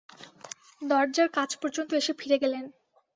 [0.81, 2.65] দরজার কাছ পর্যন্ত এসে ফিরে গেলেন।